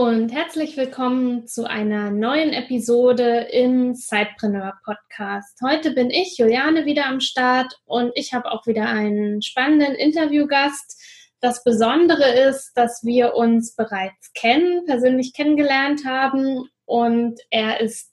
[0.00, 5.58] Und herzlich willkommen zu einer neuen Episode im Sidepreneur Podcast.
[5.62, 10.98] Heute bin ich, Juliane, wieder am Start und ich habe auch wieder einen spannenden Interviewgast.
[11.40, 18.10] Das Besondere ist, dass wir uns bereits kennen, persönlich kennengelernt haben und er ist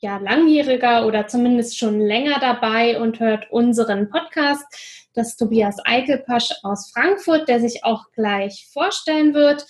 [0.00, 4.64] ja langjähriger oder zumindest schon länger dabei und hört unseren Podcast.
[5.14, 9.64] Das ist Tobias Eichelpasch aus Frankfurt, der sich auch gleich vorstellen wird.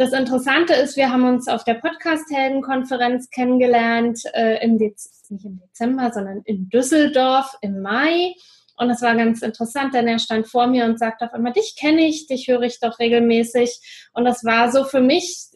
[0.00, 5.58] Das Interessante ist, wir haben uns auf der Podcast-Helden-Konferenz kennengelernt, äh, im Dez nicht im
[5.58, 8.32] Dezember, sondern in Düsseldorf im Mai.
[8.76, 11.74] Und es war ganz interessant, denn er stand vor mir und sagte auf einmal, dich
[11.76, 14.08] kenne ich, dich höre ich doch regelmäßig.
[14.12, 15.48] Und das war so für mich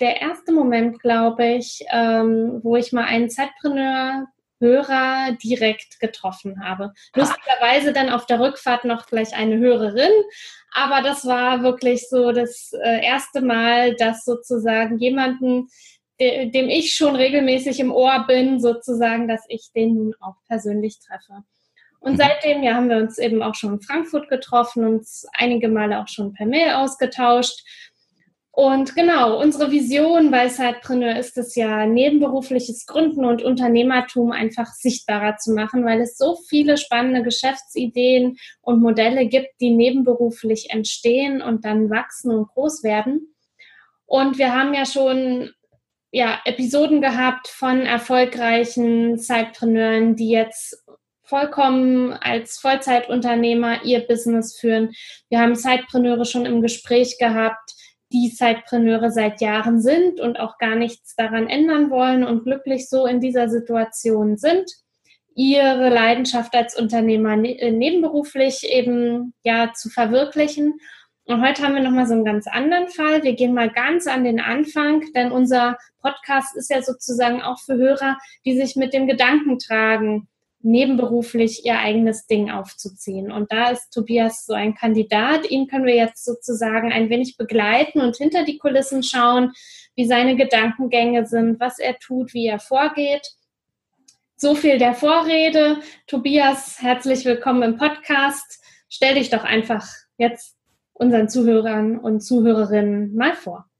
[0.00, 4.28] der erste Moment, glaube ich, ähm, wo ich mal einen Zeitpreneur
[4.62, 6.94] Hörer direkt getroffen habe.
[7.14, 10.12] Lustigerweise dann auf der Rückfahrt noch gleich eine Hörerin,
[10.72, 15.68] aber das war wirklich so das äh, erste Mal, dass sozusagen jemanden,
[16.20, 21.42] dem ich schon regelmäßig im Ohr bin, sozusagen, dass ich den nun auch persönlich treffe.
[22.02, 22.16] Und mhm.
[22.16, 26.08] seitdem ja, haben wir uns eben auch schon in Frankfurt getroffen, uns einige Male auch
[26.08, 27.64] schon per Mail ausgetauscht.
[28.54, 35.38] Und genau, unsere Vision bei Sidepreneur ist es ja, nebenberufliches Gründen und Unternehmertum einfach sichtbarer
[35.38, 41.64] zu machen, weil es so viele spannende Geschäftsideen und Modelle gibt, die nebenberuflich entstehen und
[41.64, 43.34] dann wachsen und groß werden.
[44.04, 45.50] Und wir haben ja schon
[46.10, 50.84] ja, Episoden gehabt von erfolgreichen Sidepreneuren, die jetzt
[51.22, 54.92] vollkommen als Vollzeitunternehmer ihr Business führen.
[55.30, 57.72] Wir haben Sidepreneure schon im Gespräch gehabt,
[58.12, 63.06] die Zeitpreneure seit Jahren sind und auch gar nichts daran ändern wollen und glücklich so
[63.06, 64.70] in dieser Situation sind,
[65.34, 70.74] ihre Leidenschaft als Unternehmer ne äh, nebenberuflich eben ja zu verwirklichen.
[71.24, 73.22] Und heute haben wir nochmal so einen ganz anderen Fall.
[73.22, 77.76] Wir gehen mal ganz an den Anfang, denn unser Podcast ist ja sozusagen auch für
[77.76, 80.28] Hörer, die sich mit dem Gedanken tragen,
[80.62, 83.30] nebenberuflich ihr eigenes Ding aufzuziehen.
[83.32, 85.50] Und da ist Tobias so ein Kandidat.
[85.50, 89.52] Ihn können wir jetzt sozusagen ein wenig begleiten und hinter die Kulissen schauen,
[89.94, 93.32] wie seine Gedankengänge sind, was er tut, wie er vorgeht.
[94.36, 95.78] So viel der Vorrede.
[96.06, 98.62] Tobias, herzlich willkommen im Podcast.
[98.88, 99.86] Stell dich doch einfach
[100.18, 100.56] jetzt
[100.92, 103.71] unseren Zuhörern und Zuhörerinnen mal vor.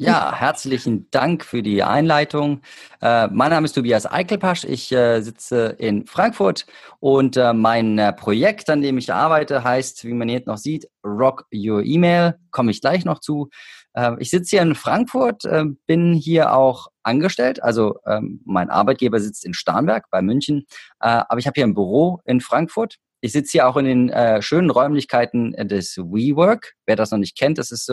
[0.00, 2.60] Ja, herzlichen Dank für die Einleitung.
[3.02, 4.62] Äh, mein Name ist Tobias Eichelpasch.
[4.62, 6.66] Ich äh, sitze in Frankfurt
[7.00, 10.88] und äh, mein äh, Projekt, an dem ich arbeite, heißt, wie man jetzt noch sieht,
[11.04, 12.36] Rock Your Email.
[12.52, 13.48] Komme ich gleich noch zu.
[13.92, 17.60] Äh, ich sitze hier in Frankfurt, äh, bin hier auch angestellt.
[17.60, 20.66] Also ähm, mein Arbeitgeber sitzt in Starnberg bei München,
[21.00, 22.98] aber ich habe hier ein Büro in Frankfurt.
[23.20, 26.74] Ich sitze hier auch in den schönen Räumlichkeiten des WeWork.
[26.86, 27.90] Wer das noch nicht kennt, das ist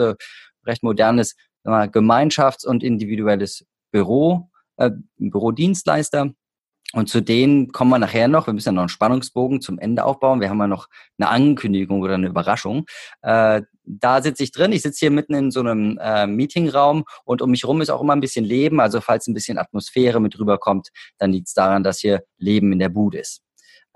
[0.66, 1.34] recht modernes
[1.66, 6.32] Gemeinschafts- und individuelles Büro, äh, Bürodienstleister.
[6.92, 8.46] Und zu denen kommen wir nachher noch.
[8.46, 10.40] Wir müssen ja noch einen Spannungsbogen zum Ende aufbauen.
[10.40, 10.88] Wir haben ja noch
[11.18, 12.86] eine Ankündigung oder eine Überraschung.
[13.22, 14.72] Äh, da sitze ich drin.
[14.72, 18.00] Ich sitze hier mitten in so einem äh, Meetingraum und um mich rum ist auch
[18.00, 18.80] immer ein bisschen Leben.
[18.80, 22.78] Also falls ein bisschen Atmosphäre mit rüberkommt, dann liegt es daran, dass hier Leben in
[22.78, 23.45] der Bude ist.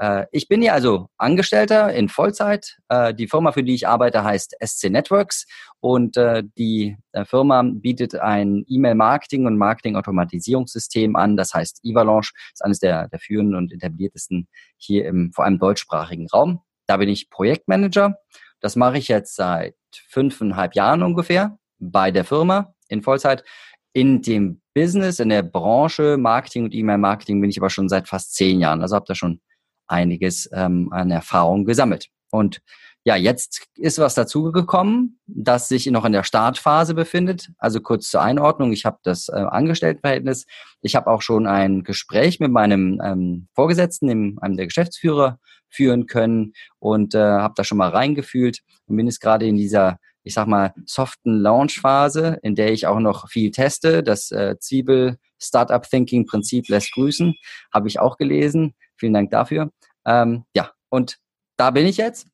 [0.00, 2.78] Äh, ich bin hier also Angestellter in Vollzeit.
[2.88, 5.47] Äh, die Firma, für die ich arbeite, heißt SC Networks
[5.81, 11.37] und äh, die Firma bietet ein E-Mail-Marketing und Marketing-Automatisierungssystem an.
[11.37, 16.28] Das heißt, Evalanche ist eines der, der führenden und etabliertesten hier im vor allem deutschsprachigen
[16.28, 16.61] Raum.
[16.87, 18.17] Da bin ich Projektmanager.
[18.61, 19.75] Das mache ich jetzt seit
[20.09, 23.44] fünfeinhalb Jahren ungefähr bei der Firma in Vollzeit.
[23.93, 28.35] In dem Business, in der Branche Marketing und E-Mail-Marketing bin ich aber schon seit fast
[28.35, 28.82] zehn Jahren.
[28.82, 29.41] Also habe da schon
[29.90, 32.08] einiges ähm, an Erfahrung gesammelt.
[32.31, 32.60] Und
[33.04, 37.50] ja, jetzt ist was dazugekommen, das sich noch in der Startphase befindet.
[37.56, 40.44] Also kurz zur Einordnung, ich habe das äh, Angestelltenverhältnis.
[40.82, 45.38] Ich habe auch schon ein Gespräch mit meinem ähm, Vorgesetzten, dem, einem der Geschäftsführer,
[45.70, 49.98] führen können und äh, habe da schon mal reingefühlt und bin jetzt gerade in dieser,
[50.22, 54.02] ich sag mal, soften Launch-Phase, in der ich auch noch viel teste.
[54.02, 57.34] Das äh, Zwiebel Startup Thinking Prinzip lässt grüßen,
[57.72, 58.75] habe ich auch gelesen.
[59.00, 59.73] Vielen Dank dafür.
[60.06, 61.19] Ähm, ja, und
[61.56, 62.29] da bin ich jetzt.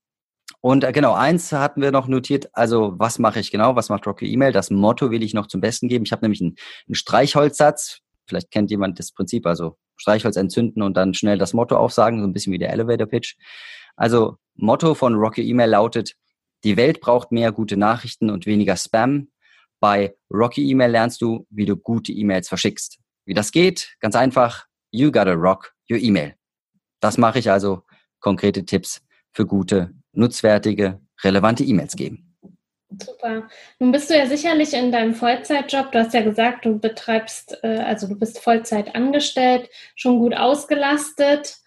[0.61, 4.05] Und äh, genau, eins hatten wir noch notiert, also was mache ich genau, was macht
[4.07, 4.53] Rocky E-Mail?
[4.53, 6.05] Das Motto will ich noch zum Besten geben.
[6.05, 6.57] Ich habe nämlich einen,
[6.89, 11.77] einen Streichholzsatz, vielleicht kennt jemand das Prinzip, also Streichholz entzünden und dann schnell das Motto
[11.77, 13.37] aufsagen, so ein bisschen wie der Elevator Pitch.
[13.95, 16.17] Also Motto von Rocky E-Mail lautet,
[16.65, 19.29] die Welt braucht mehr gute Nachrichten und weniger Spam.
[19.79, 22.99] Bei Rocky E-Mail lernst du, wie du gute E-Mails verschickst.
[23.25, 23.95] Wie das geht?
[24.01, 24.67] Ganz einfach.
[24.91, 26.35] You gotta rock your E-Mail.
[27.07, 27.85] Das mache ich also.
[28.19, 29.01] Konkrete Tipps
[29.31, 32.37] für gute, nutzwertige, relevante E-Mails geben.
[32.91, 33.49] Super.
[33.79, 37.79] Nun bist du ja sicherlich in deinem Vollzeitjob, du hast ja gesagt, du betreibst, äh,
[37.79, 41.59] also du bist Vollzeit angestellt, schon gut ausgelastet.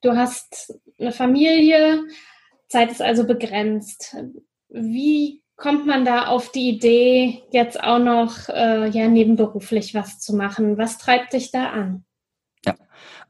[0.00, 2.02] Du hast eine Familie,
[2.66, 4.16] Zeit ist also begrenzt.
[4.68, 10.34] Wie kommt man da auf die Idee, jetzt auch noch äh, ja, nebenberuflich was zu
[10.34, 10.76] machen?
[10.76, 12.04] Was treibt dich da an?
[12.64, 12.74] Ja,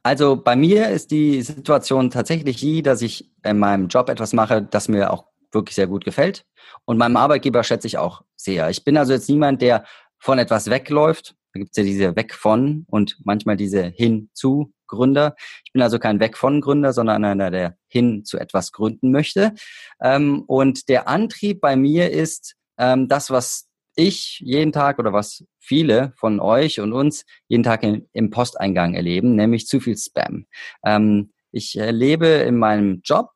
[0.08, 4.62] also bei mir ist die Situation tatsächlich die, dass ich in meinem Job etwas mache,
[4.62, 6.46] das mir auch wirklich sehr gut gefällt.
[6.86, 8.70] Und meinem Arbeitgeber schätze ich auch sehr.
[8.70, 9.84] Ich bin also jetzt niemand, der
[10.18, 11.34] von etwas wegläuft.
[11.52, 15.36] Da gibt es ja diese Weg von und manchmal diese hin zu Gründer.
[15.66, 19.52] Ich bin also kein Weg von Gründer, sondern einer, der hin zu etwas gründen möchte.
[20.00, 23.67] Ähm, und der Antrieb bei mir ist ähm, das, was
[23.98, 28.94] ich jeden Tag oder was viele von euch und uns jeden Tag in, im Posteingang
[28.94, 30.46] erleben, nämlich zu viel Spam.
[30.84, 33.30] Ähm, ich erlebe in meinem Job,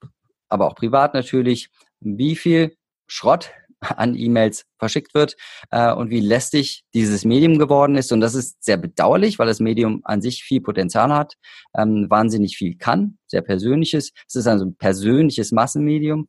[0.49, 1.69] aber auch privat natürlich,
[2.01, 2.77] wie viel
[3.09, 3.51] Schrott
[3.81, 5.37] an E-Mails verschickt wird
[5.71, 8.13] äh, und wie lästig dieses Medium geworden ist.
[8.13, 11.35] Und das ist sehr bedauerlich, weil das Medium an sich viel Potenzial hat,
[11.77, 14.13] ähm, wahnsinnig viel kann, sehr persönliches.
[14.29, 16.29] Es ist also ein persönliches Massenmedium.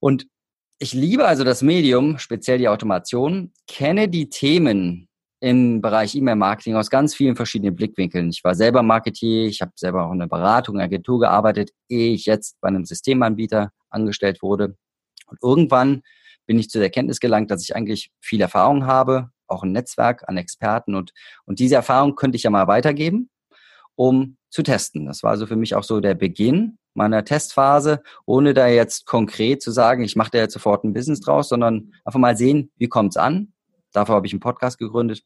[0.00, 0.26] Und
[0.78, 5.08] ich liebe also das Medium, speziell die Automation, kenne die Themen
[5.40, 8.30] im Bereich E-Mail-Marketing aus ganz vielen verschiedenen Blickwinkeln.
[8.30, 12.24] Ich war selber Marketier, ich habe selber auch in einer Beratung, Agentur gearbeitet, ehe ich
[12.24, 14.76] jetzt bei einem Systemanbieter angestellt wurde.
[15.26, 16.02] Und irgendwann
[16.46, 20.28] bin ich zu der Erkenntnis gelangt, dass ich eigentlich viel Erfahrung habe, auch ein Netzwerk
[20.28, 21.12] an Experten und,
[21.44, 23.30] und diese Erfahrung könnte ich ja mal weitergeben,
[23.96, 25.06] um zu testen.
[25.06, 29.60] Das war also für mich auch so der Beginn meiner Testphase, ohne da jetzt konkret
[29.60, 32.86] zu sagen, ich mache da jetzt sofort ein Business draus, sondern einfach mal sehen, wie
[32.86, 33.52] kommt's an.
[33.92, 35.24] Dafür habe ich einen Podcast gegründet.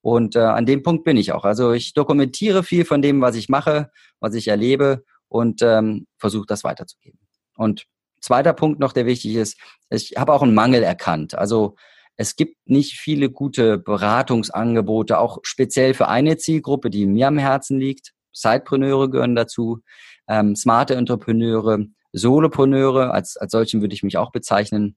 [0.00, 1.44] Und äh, an dem Punkt bin ich auch.
[1.44, 3.90] Also ich dokumentiere viel von dem, was ich mache,
[4.20, 7.18] was ich erlebe und ähm, versuche das weiterzugeben.
[7.56, 7.84] Und
[8.20, 9.58] zweiter Punkt noch, der wichtig ist,
[9.90, 11.34] ich habe auch einen Mangel erkannt.
[11.34, 11.74] Also
[12.14, 17.80] es gibt nicht viele gute Beratungsangebote, auch speziell für eine Zielgruppe, die mir am Herzen
[17.80, 18.12] liegt.
[18.32, 19.80] Sidepreneure gehören dazu,
[20.28, 24.96] ähm, smarte Entrepreneure, Solopreneure, als, als solchen würde ich mich auch bezeichnen.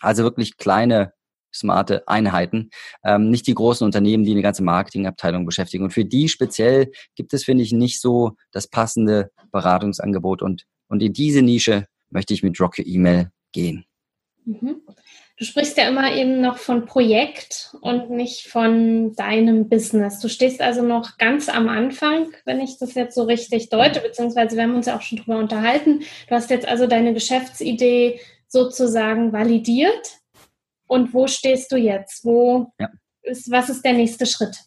[0.00, 1.12] Also wirklich kleine,
[1.54, 2.70] smarte Einheiten,
[3.04, 5.84] ähm, nicht die großen Unternehmen, die eine ganze Marketingabteilung beschäftigen.
[5.84, 10.42] Und für die speziell gibt es, finde ich, nicht so das passende Beratungsangebot.
[10.42, 13.84] Und, und in diese Nische möchte ich mit Rocket E-Mail gehen.
[14.44, 14.82] Mhm.
[15.40, 20.20] Du sprichst ja immer eben noch von Projekt und nicht von deinem Business.
[20.20, 24.54] Du stehst also noch ganz am Anfang, wenn ich das jetzt so richtig deute, beziehungsweise
[24.54, 26.00] wir haben uns ja auch schon drüber unterhalten.
[26.28, 30.18] Du hast jetzt also deine Geschäftsidee sozusagen validiert.
[30.86, 32.22] Und wo stehst du jetzt?
[32.22, 32.90] Wo ja.
[33.22, 34.58] ist, was ist der nächste Schritt?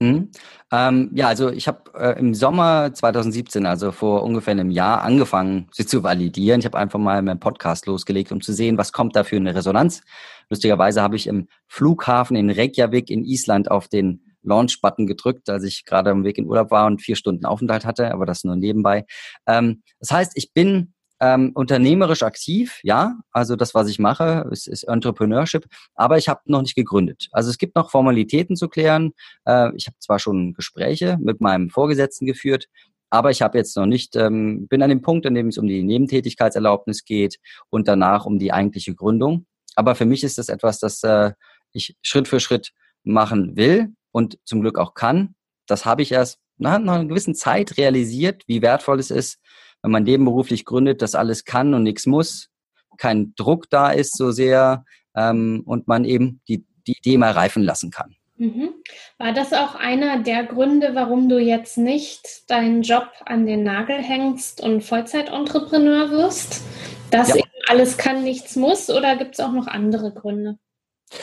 [0.00, 0.30] Mhm.
[0.70, 5.68] Ähm, ja, also ich habe äh, im Sommer 2017, also vor ungefähr einem Jahr, angefangen,
[5.72, 6.60] sie zu validieren.
[6.60, 9.56] Ich habe einfach mal meinen Podcast losgelegt, um zu sehen, was kommt da für eine
[9.56, 10.02] Resonanz.
[10.50, 15.84] Lustigerweise habe ich im Flughafen in Reykjavik in Island auf den Launch-Button gedrückt, als ich
[15.84, 19.04] gerade am Weg in Urlaub war und vier Stunden Aufenthalt hatte, aber das nur nebenbei.
[19.46, 24.68] Ähm, das heißt, ich bin ähm, unternehmerisch aktiv, ja, also das, was ich mache, ist,
[24.68, 27.28] ist Entrepreneurship, aber ich habe noch nicht gegründet.
[27.32, 29.12] Also es gibt noch Formalitäten zu klären.
[29.44, 32.66] Äh, ich habe zwar schon Gespräche mit meinem Vorgesetzten geführt,
[33.10, 35.66] aber ich habe jetzt noch nicht, ähm, bin an dem Punkt, an dem es um
[35.66, 37.38] die Nebentätigkeitserlaubnis geht
[37.70, 39.46] und danach um die eigentliche Gründung.
[39.74, 41.32] Aber für mich ist das etwas, das äh,
[41.72, 42.72] ich Schritt für Schritt
[43.04, 45.34] machen will und zum Glück auch kann.
[45.66, 49.38] Das habe ich erst nach einer gewissen Zeit realisiert, wie wertvoll es ist,
[49.82, 52.50] wenn man nebenberuflich gründet, das alles kann und nichts muss,
[52.96, 54.84] kein Druck da ist so sehr
[55.16, 58.16] ähm, und man eben die, die Idee mal reifen lassen kann.
[58.36, 58.70] Mhm.
[59.18, 63.96] War das auch einer der Gründe, warum du jetzt nicht deinen Job an den Nagel
[63.96, 66.62] hängst und Vollzeitentrepreneur wirst?
[67.10, 67.36] Dass ja.
[67.36, 70.58] eben alles kann, nichts muss oder gibt es auch noch andere Gründe?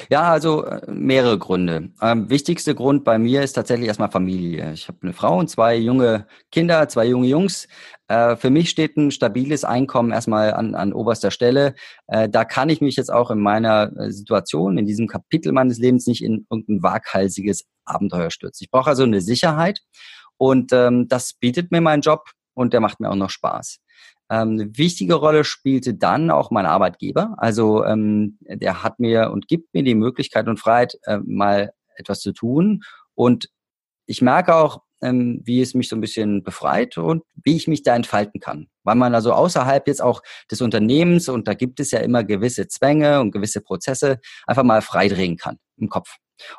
[0.10, 1.89] Ja, also äh, mehrere Gründe.
[2.01, 4.74] Ähm, wichtigster Grund bei mir ist tatsächlich erstmal Familie.
[4.74, 7.68] Ich habe eine Frau und zwei junge Kinder, zwei junge Jungs.
[8.08, 11.75] Äh, für mich steht ein stabiles Einkommen erstmal an, an oberster Stelle.
[12.08, 15.77] Äh, da kann ich mich jetzt auch in meiner äh, Situation, in diesem Kapitel meines
[15.77, 18.65] Lebens nicht in irgendein waghalsiges Abenteuer stürzen.
[18.65, 19.82] Ich brauche also eine Sicherheit
[20.38, 23.80] und ähm, das bietet mir mein Job und der macht mir auch noch Spaß.
[24.29, 27.36] Ähm, eine wichtige Rolle spielte dann auch mein Arbeitgeber.
[27.38, 32.22] Also ähm, der hat mir und gibt mir die Möglichkeit und Freiheit, äh, mal etwas
[32.22, 32.82] zu tun.
[33.13, 33.50] Und
[34.08, 37.84] ich merke auch, ähm, wie es mich so ein bisschen befreit und wie ich mich
[37.84, 38.67] da entfalten kann.
[38.84, 42.67] Weil man also außerhalb jetzt auch des Unternehmens, und da gibt es ja immer gewisse
[42.67, 46.15] Zwänge und gewisse Prozesse, einfach mal freidrehen kann im Kopf.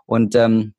[0.07, 0.75] Und ähm,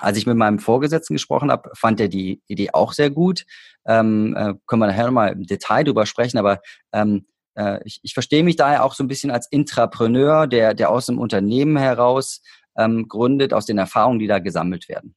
[0.00, 3.44] als ich mit meinem Vorgesetzten gesprochen habe, fand er die Idee auch sehr gut.
[3.86, 6.60] Ähm, äh, können wir nachher nochmal im Detail drüber sprechen, aber
[6.92, 10.90] ähm, äh, ich, ich verstehe mich daher auch so ein bisschen als Intrapreneur, der, der
[10.90, 12.42] aus dem Unternehmen heraus
[12.76, 15.14] ähm, gründet, aus den Erfahrungen, die da gesammelt werden.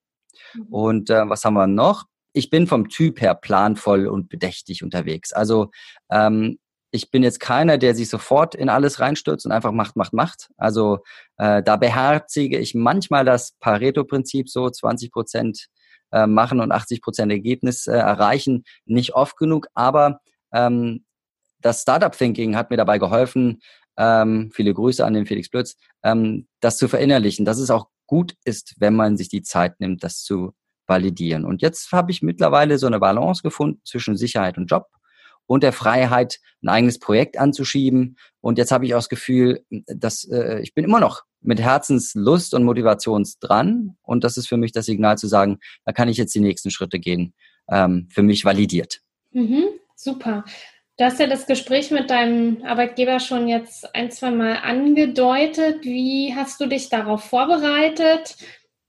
[0.53, 0.67] Mhm.
[0.69, 2.05] Und äh, was haben wir noch?
[2.33, 5.33] Ich bin vom Typ her planvoll und bedächtig unterwegs.
[5.33, 5.69] Also
[6.09, 6.57] ähm,
[6.93, 10.51] ich bin jetzt keiner, der sich sofort in alles reinstürzt und einfach macht, macht, macht.
[10.57, 10.99] Also
[11.37, 15.69] äh, da beherzige ich manchmal das Pareto-Prinzip so 20 Prozent
[16.11, 18.63] äh, machen und 80 Prozent Ergebnis äh, erreichen.
[18.85, 20.19] Nicht oft genug, aber
[20.53, 21.03] ähm,
[21.61, 23.61] das Startup-Thinking hat mir dabei geholfen,
[23.97, 28.35] ähm, viele Grüße an den Felix Blötz, ähm, das zu verinnerlichen, dass es auch gut
[28.45, 30.53] ist, wenn man sich die Zeit nimmt, das zu
[30.85, 31.43] validieren.
[31.43, 34.85] Und jetzt habe ich mittlerweile so eine Balance gefunden zwischen Sicherheit und Job
[35.47, 38.17] und der Freiheit, ein eigenes Projekt anzuschieben.
[38.41, 42.53] Und jetzt habe ich auch das Gefühl, dass äh, ich bin immer noch mit Herzenslust
[42.53, 43.97] und Motivation dran.
[44.01, 46.71] Und das ist für mich das Signal zu sagen, da kann ich jetzt die nächsten
[46.71, 47.33] Schritte gehen,
[47.69, 49.01] ähm, für mich validiert.
[49.31, 50.45] Mhm, super.
[50.97, 55.83] Du hast ja das Gespräch mit deinem Arbeitgeber schon jetzt ein, zwei Mal angedeutet.
[55.83, 58.37] Wie hast du dich darauf vorbereitet?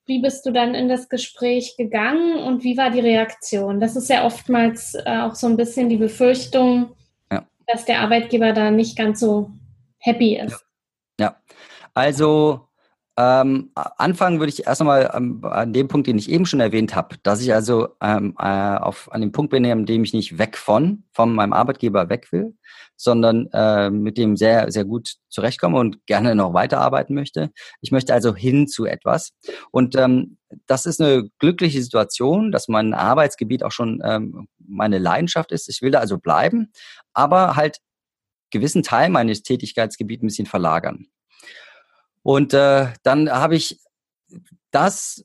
[0.07, 3.81] Wie bist du dann in das Gespräch gegangen und wie war die Reaktion?
[3.81, 6.93] Das ist ja oftmals äh, auch so ein bisschen die Befürchtung,
[7.33, 7.47] ja.
[7.67, 9.51] dass der Arbeitgeber da nicht ganz so
[9.99, 10.65] happy ist.
[11.19, 11.37] Ja, ja.
[11.95, 12.69] also
[13.17, 16.97] ähm, anfangen würde ich erst einmal ähm, an dem Punkt, den ich eben schon erwähnt
[16.97, 20.37] habe, dass ich also ähm, äh, auf, an dem Punkt bin, an dem ich nicht
[20.37, 22.57] weg von, von meinem Arbeitgeber weg will,
[22.97, 27.51] sondern äh, mit dem sehr, sehr gut zurechtkomme und gerne noch weiterarbeiten möchte.
[27.81, 29.33] Ich möchte also hin zu etwas.
[29.71, 35.53] Und ähm, das ist eine glückliche Situation, dass mein Arbeitsgebiet auch schon ähm, meine Leidenschaft
[35.53, 35.69] ist.
[35.69, 36.73] Ich will da also bleiben,
[37.13, 37.79] aber halt
[38.51, 41.07] gewissen Teil meines Tätigkeitsgebiets ein bisschen verlagern.
[42.23, 43.81] Und äh, dann habe ich
[44.71, 45.25] das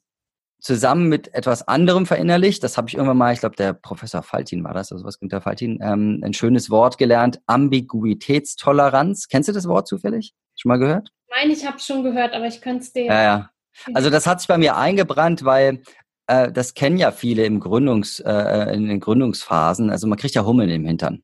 [0.59, 2.63] zusammen mit etwas anderem verinnerlicht.
[2.63, 5.41] Das habe ich irgendwann mal, ich glaube, der Professor Faltin war das, also was Günther
[5.41, 9.27] Faltin, ähm, ein schönes Wort gelernt, Ambiguitätstoleranz.
[9.27, 10.33] Kennst du das Wort zufällig?
[10.55, 11.09] Schon mal gehört?
[11.29, 13.05] Nein, ich habe es schon gehört, aber ich könnte es dir.
[13.05, 13.49] Ja, ja.
[13.93, 15.83] Also das hat sich bei mir eingebrannt, weil
[16.27, 19.89] äh, das kennen ja viele im Gründungs, äh, in den Gründungsphasen.
[19.89, 21.23] Also man kriegt ja Hummeln im Hintern.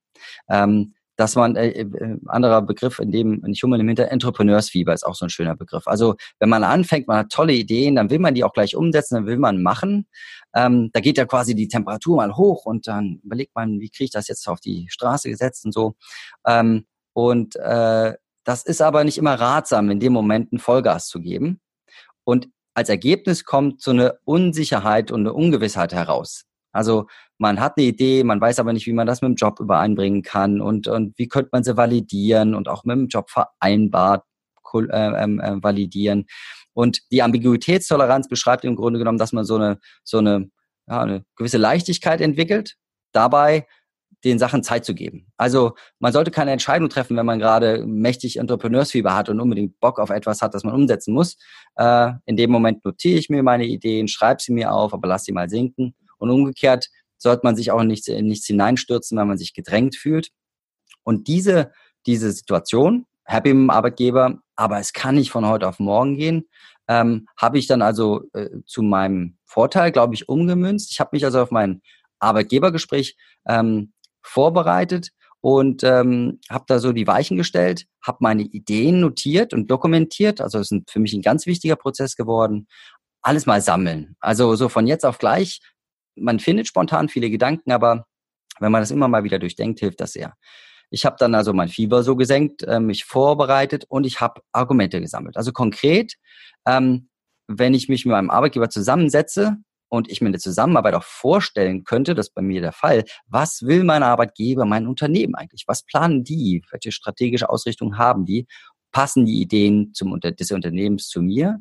[0.49, 5.05] Ähm, dass man, äh, äh, anderer Begriff, in dem, nicht Hummel im Hinter, Entrepreneursfieber ist
[5.05, 5.87] auch so ein schöner Begriff.
[5.87, 9.15] Also wenn man anfängt, man hat tolle Ideen, dann will man die auch gleich umsetzen,
[9.15, 10.07] dann will man machen.
[10.53, 14.05] Ähm, da geht ja quasi die Temperatur mal hoch und dann überlegt man, wie kriege
[14.05, 15.95] ich das jetzt auf die Straße gesetzt und so.
[16.45, 21.19] Ähm, und äh, das ist aber nicht immer ratsam, in dem Moment ein Vollgas zu
[21.19, 21.59] geben.
[22.23, 26.45] Und als Ergebnis kommt so eine Unsicherheit und eine Ungewissheit heraus.
[26.75, 29.59] Also man hat eine Idee, man weiß aber nicht, wie man das mit dem Job
[29.59, 34.23] übereinbringen kann und, und wie könnte man sie validieren und auch mit dem Job vereinbart
[34.73, 36.25] äh, ähm, äh, validieren.
[36.73, 40.49] Und die Ambiguitätstoleranz beschreibt im Grunde genommen, dass man so eine, so eine,
[40.87, 42.75] ja, eine gewisse Leichtigkeit entwickelt,
[43.13, 43.65] dabei
[44.25, 45.27] den Sachen Zeit zu geben.
[45.37, 49.99] Also man sollte keine Entscheidung treffen, wenn man gerade mächtig Entrepreneursfieber hat und unbedingt Bock
[49.99, 51.37] auf etwas hat, das man umsetzen muss.
[51.75, 55.23] Äh, in dem Moment notiere ich mir meine Ideen, schreibe sie mir auf, aber lass
[55.25, 59.37] sie mal sinken und umgekehrt sollte man sich auch nicht in nichts hineinstürzen, wenn man
[59.37, 60.29] sich gedrängt fühlt.
[61.03, 61.71] Und diese,
[62.05, 66.47] diese Situation, happy mit dem Arbeitgeber, aber es kann nicht von heute auf morgen gehen,
[66.87, 70.91] ähm, habe ich dann also äh, zu meinem Vorteil, glaube ich, umgemünzt.
[70.91, 71.81] Ich habe mich also auf mein
[72.19, 73.17] Arbeitgebergespräch
[73.47, 75.09] ähm, vorbereitet
[75.41, 80.41] und ähm, habe da so die Weichen gestellt, habe meine Ideen notiert und dokumentiert.
[80.41, 82.67] Also es ist für mich ein ganz wichtiger Prozess geworden.
[83.21, 84.15] Alles mal sammeln.
[84.19, 85.59] Also so von jetzt auf gleich
[86.15, 88.05] man findet spontan viele Gedanken, aber
[88.59, 90.33] wenn man das immer mal wieder durchdenkt, hilft das sehr.
[90.89, 95.01] Ich habe dann also mein Fieber so gesenkt, äh, mich vorbereitet und ich habe Argumente
[95.01, 95.35] gesammelt.
[95.35, 96.13] Also konkret,
[96.67, 97.09] ähm,
[97.47, 99.57] wenn ich mich mit meinem Arbeitgeber zusammensetze
[99.89, 103.63] und ich mir eine Zusammenarbeit auch vorstellen könnte, das ist bei mir der Fall, was
[103.63, 105.65] will mein Arbeitgeber, mein Unternehmen eigentlich?
[105.67, 106.63] Was planen die?
[106.71, 108.47] Welche strategische Ausrichtung haben die?
[108.91, 111.59] Passen die Ideen zum, des Unternehmens zu mir?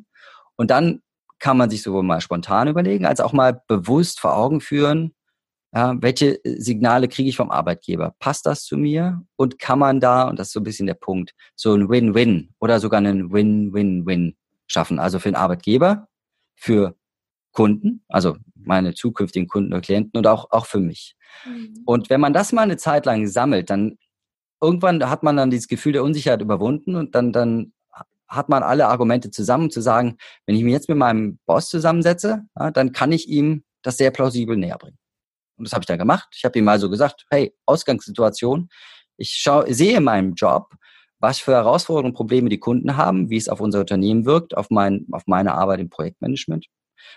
[0.55, 1.01] Und dann
[1.45, 5.13] kann man sich sowohl mal spontan überlegen, als auch mal bewusst vor Augen führen,
[5.75, 8.15] ja, welche äh, Signale kriege ich vom Arbeitgeber?
[8.17, 9.21] Passt das zu mir?
[9.35, 12.55] Und kann man da, und das ist so ein bisschen der Punkt, so ein Win-Win
[12.59, 14.35] oder sogar einen Win-Win-Win
[14.65, 14.97] schaffen?
[14.97, 16.07] Also für den Arbeitgeber,
[16.55, 16.95] für
[17.51, 21.15] Kunden, also meine zukünftigen Kunden oder Klienten und auch, auch für mich.
[21.45, 21.83] Mhm.
[21.85, 23.99] Und wenn man das mal eine Zeit lang sammelt, dann
[24.59, 27.71] irgendwann hat man dann dieses Gefühl der Unsicherheit überwunden und dann, dann
[28.27, 32.45] hat man alle Argumente zusammen, zu sagen, wenn ich mich jetzt mit meinem Boss zusammensetze,
[32.57, 34.97] ja, dann kann ich ihm das sehr plausibel näher bringen.
[35.57, 36.27] Und das habe ich dann gemacht.
[36.35, 38.69] Ich habe ihm also gesagt, hey, Ausgangssituation,
[39.17, 40.73] ich schau, sehe in meinem Job,
[41.19, 44.69] was für Herausforderungen und Probleme die Kunden haben, wie es auf unser Unternehmen wirkt, auf,
[44.69, 46.65] mein, auf meine Arbeit im Projektmanagement.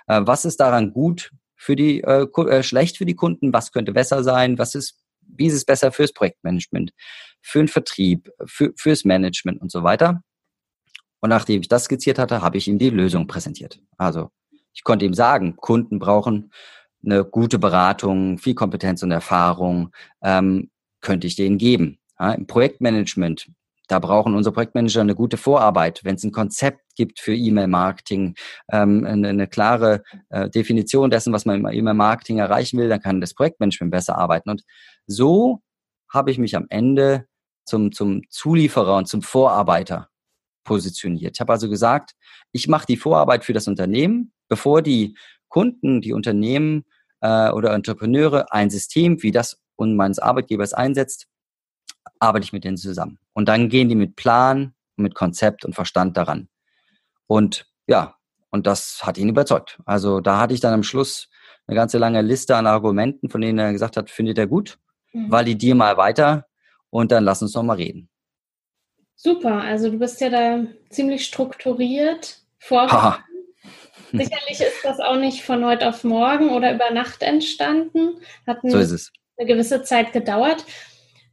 [0.07, 3.53] Äh, was ist daran gut für die, äh, äh, schlecht für die Kunden?
[3.53, 4.59] Was könnte besser sein?
[4.59, 6.93] Was ist, wie ist es besser fürs Projektmanagement,
[7.43, 10.23] für den Vertrieb, für, fürs Management und so weiter?
[11.21, 13.81] Und nachdem ich das skizziert hatte, habe ich ihm die Lösung präsentiert.
[13.97, 14.31] Also
[14.73, 16.53] ich konnte ihm sagen, Kunden brauchen
[17.05, 20.71] eine gute Beratung, viel Kompetenz und Erfahrung, ähm,
[21.01, 21.99] könnte ich denen geben.
[22.19, 23.51] Ja, Im Projektmanagement,
[23.87, 26.01] da brauchen unsere Projektmanager eine gute Vorarbeit.
[26.05, 28.35] Wenn es ein Konzept gibt für E-Mail-Marketing,
[28.71, 33.21] ähm, eine, eine, klare äh, Definition dessen, was man im E-Mail-Marketing erreichen will, dann kann
[33.21, 34.51] das Projektmanagement besser arbeiten.
[34.51, 34.63] Und
[35.07, 35.63] so
[36.13, 37.27] habe ich mich am Ende
[37.65, 40.09] zum, zum Zulieferer und zum Vorarbeiter
[40.69, 41.37] positioniert.
[41.37, 42.13] Ich habe also gesagt,
[42.53, 45.17] ich mache die Vorarbeit für das Unternehmen, bevor die
[45.49, 46.85] Kunden, die Unternehmen
[47.23, 51.27] äh, oder Entrepreneure ein System wie das und meines Arbeitgebers einsetzt,
[52.21, 53.19] arbeite ich mit denen zusammen.
[53.33, 56.49] Und dann gehen die mit Plan, mit Konzept und Verstand daran.
[57.27, 58.17] Und ja,
[58.51, 59.79] und das hat ihn überzeugt.
[59.87, 61.31] Also da hatte ich dann am Schluss
[61.67, 64.79] eine ganze lange Liste an Argumenten, von denen er gesagt hat, findet er gut,
[65.13, 65.31] mhm.
[65.31, 66.47] validier mal weiter
[66.91, 68.11] und dann lass uns noch mal reden.
[69.21, 73.25] Super, also du bist ja da ziemlich strukturiert vorgegangen.
[74.13, 78.21] Sicherlich ist das auch nicht von heute auf morgen oder über Nacht entstanden.
[78.47, 79.13] Hat so ist es.
[79.37, 80.65] eine gewisse Zeit gedauert.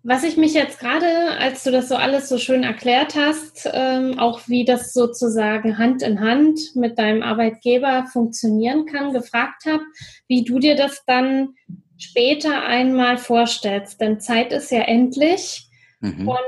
[0.02, 4.18] Was ich mich jetzt gerade, als du das so alles so schön erklärt hast, ähm,
[4.18, 9.84] auch wie das sozusagen Hand in Hand mit deinem Arbeitgeber funktionieren kann, gefragt habe,
[10.28, 11.54] wie du dir das dann
[11.98, 14.02] später einmal vorstellst.
[14.02, 15.68] Denn Zeit ist ja endlich.
[16.00, 16.28] Mhm.
[16.28, 16.40] Und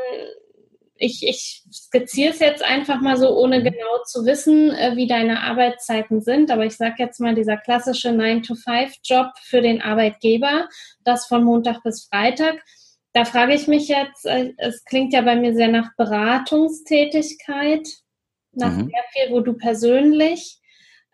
[0.99, 3.65] ich, ich skizziere es jetzt einfach mal so, ohne mhm.
[3.65, 6.51] genau zu wissen, äh, wie deine Arbeitszeiten sind.
[6.51, 10.67] Aber ich sage jetzt mal, dieser klassische 9-to-5-Job für den Arbeitgeber,
[11.03, 12.63] das von Montag bis Freitag.
[13.13, 17.87] Da frage ich mich jetzt, äh, es klingt ja bei mir sehr nach Beratungstätigkeit,
[18.51, 18.89] nach mhm.
[18.89, 20.59] sehr viel, wo du persönlich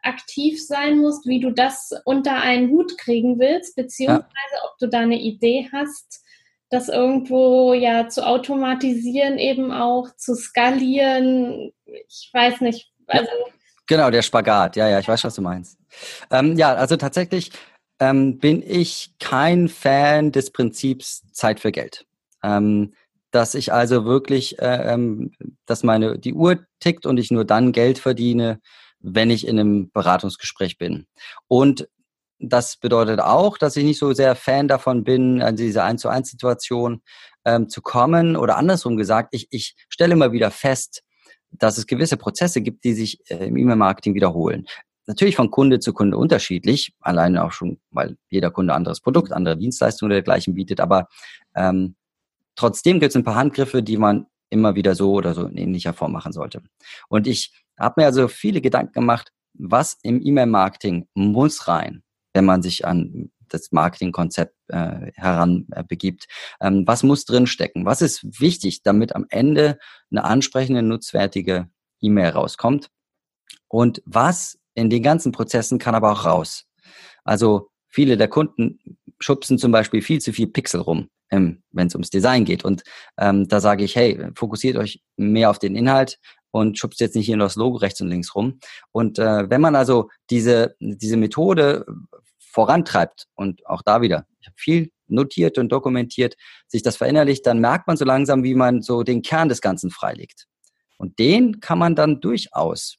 [0.02, 5.00] aktiv sein musst, wie du das unter einen Hut kriegen willst, beziehungsweise ob du da
[5.00, 6.24] eine Idee hast,
[6.74, 11.72] das irgendwo ja zu automatisieren, eben auch zu skalieren.
[11.86, 12.92] Ich weiß nicht.
[13.06, 13.30] Also
[13.86, 14.76] genau, der Spagat.
[14.76, 15.78] Ja, ja, ich weiß, was du meinst.
[16.32, 17.52] Ähm, ja, also tatsächlich
[18.00, 22.06] ähm, bin ich kein Fan des Prinzips Zeit für Geld.
[22.44, 22.94] Ähm,
[23.30, 25.32] dass ich also wirklich, äh, ähm,
[25.66, 28.60] dass meine die Uhr tickt und ich nur dann Geld verdiene,
[29.00, 31.06] wenn ich in einem Beratungsgespräch bin.
[31.48, 31.88] Und
[32.44, 36.10] das bedeutet auch, dass ich nicht so sehr Fan davon bin, an diese 1 zu
[36.10, 37.02] 1 Situation
[37.46, 38.36] ähm, zu kommen.
[38.36, 41.04] Oder andersrum gesagt, ich, ich stelle immer wieder fest,
[41.52, 44.66] dass es gewisse Prozesse gibt, die sich äh, im E-Mail-Marketing wiederholen.
[45.06, 49.58] Natürlich von Kunde zu Kunde unterschiedlich, alleine auch schon, weil jeder Kunde anderes Produkt, andere
[49.58, 51.08] Dienstleistungen oder dergleichen bietet, aber
[51.56, 51.96] ähm,
[52.56, 55.94] trotzdem gibt es ein paar Handgriffe, die man immer wieder so oder so in ähnlicher
[55.94, 56.62] Form machen sollte.
[57.10, 62.62] Und ich habe mir also viele Gedanken gemacht, was im E-Mail-Marketing muss rein, wenn man
[62.62, 66.26] sich an das Marketingkonzept äh, heranbegibt.
[66.60, 67.86] Äh, ähm, was muss drinstecken?
[67.86, 69.78] Was ist wichtig, damit am Ende
[70.12, 71.70] eine ansprechende, nutzwertige
[72.02, 72.90] E-Mail rauskommt?
[73.68, 76.66] Und was in den ganzen Prozessen kann aber auch raus?
[77.24, 78.80] Also viele der Kunden
[79.20, 82.66] schubsen zum Beispiel viel zu viel Pixel rum, ähm, wenn es ums Design geht.
[82.66, 82.84] Und
[83.18, 86.18] ähm, da sage ich, hey, fokussiert euch mehr auf den Inhalt,
[86.54, 88.60] und schubst jetzt nicht hier nur das Logo rechts und links rum.
[88.92, 91.84] Und äh, wenn man also diese, diese Methode
[92.54, 96.36] vorantreibt und auch da wieder, ich habe viel notiert und dokumentiert,
[96.68, 99.92] sich das verinnerlicht, dann merkt man so langsam, wie man so den Kern des Ganzen
[99.92, 100.46] freilegt.
[100.98, 102.98] Und den kann man dann durchaus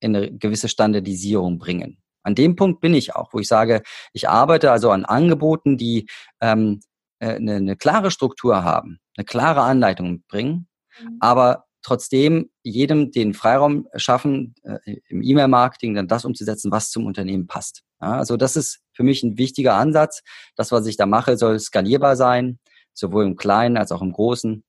[0.00, 1.98] in eine gewisse Standardisierung bringen.
[2.22, 6.08] An dem Punkt bin ich auch, wo ich sage, ich arbeite also an Angeboten, die
[6.40, 6.80] ähm,
[7.20, 10.68] eine, eine klare Struktur haben, eine klare Anleitung bringen,
[11.00, 11.18] mhm.
[11.20, 17.46] aber trotzdem jedem den Freiraum schaffen, äh, im E-Mail-Marketing dann das umzusetzen, was zum Unternehmen
[17.46, 17.82] passt.
[18.00, 20.22] Ja, also das ist für mich ein wichtiger Ansatz.
[20.56, 22.58] Das, was ich da mache, soll skalierbar sein,
[22.92, 24.64] sowohl im Kleinen als auch im Großen.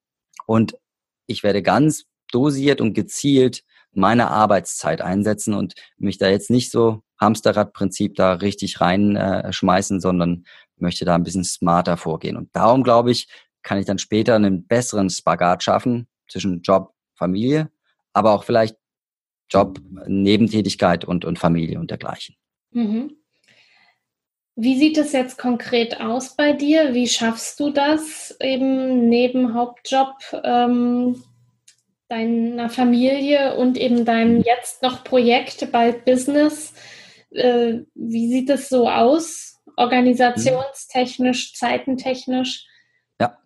[0.46, 0.76] Und
[1.28, 7.02] ich werde ganz dosiert und gezielt meine Arbeitszeit einsetzen und mich da jetzt nicht so
[7.20, 10.46] Hamsterradprinzip da richtig reinschmeißen, äh, sondern
[10.78, 12.36] möchte da ein bisschen smarter vorgehen.
[12.36, 13.30] Und darum glaube ich,
[13.64, 17.72] kann ich dann später einen besseren Spagat schaffen zwischen Job Familie,
[18.14, 18.76] aber auch vielleicht
[19.50, 22.36] Job, Nebentätigkeit und, und Familie und dergleichen.
[22.72, 23.16] Mhm.
[24.56, 26.94] Wie sieht es jetzt konkret aus bei dir?
[26.94, 31.24] Wie schaffst du das eben neben Hauptjob, ähm,
[32.08, 34.44] deiner Familie und eben deinem mhm.
[34.46, 36.74] jetzt noch Projekt, bald Business?
[37.36, 42.66] äh, wie sieht es so aus, organisationstechnisch, zeitentechnisch?
[43.20, 43.38] Ja,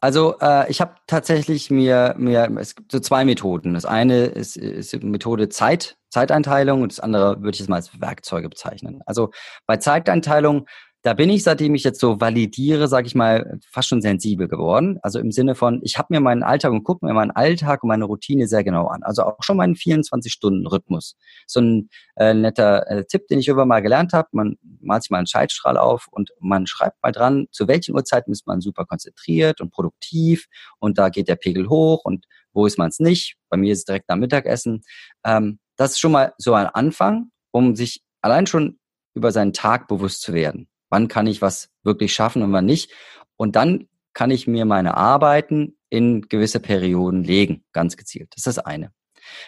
[0.00, 3.74] also äh, ich habe tatsächlich mir, mir, es gibt so zwei Methoden.
[3.74, 8.00] Das eine ist, ist Methode Zeit, Zeiteinteilung und das andere würde ich jetzt mal als
[8.00, 9.00] Werkzeuge bezeichnen.
[9.06, 9.30] Also
[9.66, 10.66] bei Zeiteinteilung
[11.04, 15.00] da bin ich, seitdem ich jetzt so validiere, sage ich mal, fast schon sensibel geworden.
[15.02, 17.88] Also im Sinne von, ich habe mir meinen Alltag und gucke mir meinen Alltag und
[17.88, 19.02] meine Routine sehr genau an.
[19.02, 21.16] Also auch schon meinen 24-Stunden-Rhythmus.
[21.48, 24.28] So ein äh, netter äh, Tipp, den ich irgendwann mal gelernt habe.
[24.30, 28.30] Man malt sich mal einen Schaltstrahl auf und man schreibt mal dran, zu welchen Uhrzeiten
[28.30, 30.46] ist man super konzentriert und produktiv
[30.78, 33.36] und da geht der Pegel hoch und wo ist man es nicht.
[33.48, 34.82] Bei mir ist es direkt am Mittagessen.
[35.24, 38.78] Ähm, das ist schon mal so ein Anfang, um sich allein schon
[39.14, 42.92] über seinen Tag bewusst zu werden wann kann ich was wirklich schaffen und wann nicht.
[43.36, 48.28] Und dann kann ich mir meine Arbeiten in gewisse Perioden legen, ganz gezielt.
[48.34, 48.92] Das ist das eine.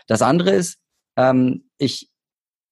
[0.07, 0.79] Das andere ist,
[1.19, 2.11] ähm, ich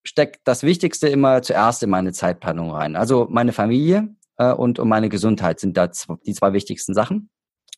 [0.04, 2.96] stecke das Wichtigste immer zuerst in meine Zeitplanung rein.
[2.96, 7.28] Also meine Familie äh, und, und meine Gesundheit sind da die zwei wichtigsten Sachen.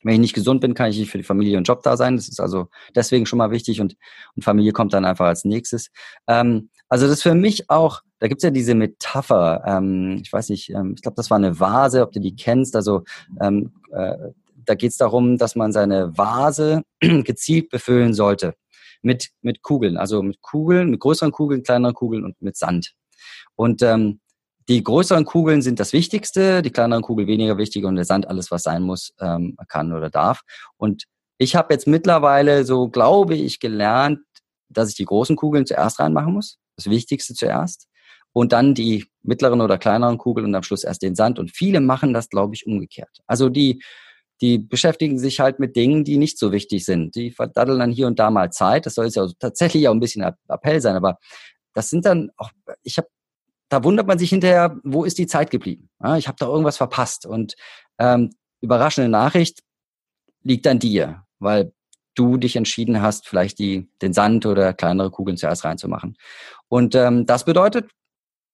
[0.05, 2.17] Wenn ich nicht gesund bin, kann ich nicht für die Familie und Job da sein.
[2.17, 3.97] Das ist also deswegen schon mal wichtig und,
[4.37, 5.91] und Familie kommt dann einfach als nächstes.
[6.29, 10.51] Ähm, also das ist für mich auch, da gibt's ja diese Metapher, ähm, ich weiß
[10.51, 12.77] nicht, ähm, ich glaube, das war eine Vase, ob du die kennst.
[12.77, 13.03] Also
[13.41, 14.15] ähm, äh,
[14.65, 18.55] da geht's darum, dass man seine Vase gezielt befüllen sollte
[19.03, 22.95] mit, mit Kugeln, also mit Kugeln, mit größeren Kugeln, kleineren Kugeln und mit Sand.
[23.57, 24.21] Und ähm,
[24.69, 28.51] die größeren Kugeln sind das Wichtigste, die kleineren Kugeln weniger wichtig und der Sand alles,
[28.51, 30.41] was sein muss, ähm, kann oder darf.
[30.77, 31.05] Und
[31.39, 34.21] ich habe jetzt mittlerweile so, glaube ich, gelernt,
[34.69, 37.89] dass ich die großen Kugeln zuerst reinmachen muss, das Wichtigste zuerst,
[38.33, 41.39] und dann die mittleren oder kleineren Kugeln und am Schluss erst den Sand.
[41.39, 43.21] Und viele machen das, glaube ich, umgekehrt.
[43.27, 43.83] Also die,
[44.41, 47.15] die beschäftigen sich halt mit Dingen, die nicht so wichtig sind.
[47.15, 48.87] Die verdaddeln dann hier und da mal Zeit.
[48.87, 51.19] Das soll jetzt ja tatsächlich auch ein bisschen Appell sein, aber
[51.75, 52.51] das sind dann auch,
[52.83, 53.09] ich habe
[53.69, 55.89] da wundert man sich hinterher, wo ist die Zeit geblieben?
[56.03, 57.27] Ja, ich habe da irgendwas verpasst.
[57.27, 57.55] Und
[57.99, 59.63] ähm, überraschende Nachricht
[60.43, 61.73] liegt an dir, weil
[62.15, 66.17] du dich entschieden hast, vielleicht die, den Sand oder kleinere Kugeln zuerst reinzumachen.
[66.69, 67.91] Und ähm, das bedeutet,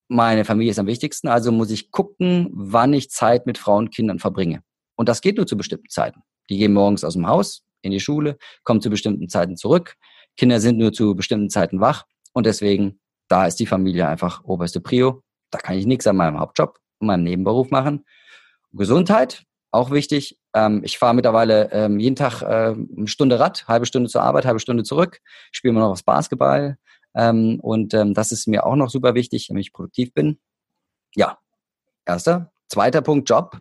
[0.09, 3.95] meine Familie ist am wichtigsten, also muss ich gucken, wann ich Zeit mit Frauen und
[3.95, 4.63] Kindern verbringe.
[4.97, 6.23] Und das geht nur zu bestimmten Zeiten.
[6.49, 9.97] Die gehen morgens aus dem Haus in die Schule, kommen zu bestimmten Zeiten zurück.
[10.37, 12.99] Kinder sind nur zu bestimmten Zeiten wach und deswegen
[13.31, 15.23] da ist die Familie einfach oberste Prio.
[15.51, 18.05] Da kann ich nichts an meinem Hauptjob und meinem Nebenberuf machen.
[18.73, 20.39] Gesundheit, auch wichtig.
[20.53, 24.47] Ähm, ich fahre mittlerweile ähm, jeden Tag äh, eine Stunde Rad, halbe Stunde zur Arbeit,
[24.47, 25.21] halbe Stunde zurück,
[25.53, 26.77] spiele immer noch was Basketball.
[27.15, 30.41] Ähm, und ähm, das ist mir auch noch super wichtig, damit ich produktiv bin.
[31.15, 31.39] Ja,
[32.05, 32.53] erster.
[32.69, 33.61] Zweiter Punkt, Job